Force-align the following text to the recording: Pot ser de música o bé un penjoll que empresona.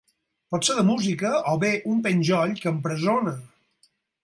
Pot 0.53 0.63
ser 0.67 0.77
de 0.77 0.85
música 0.87 1.33
o 1.51 1.53
bé 1.65 1.69
un 1.93 2.01
penjoll 2.09 2.57
que 2.65 2.73
empresona. 2.77 3.37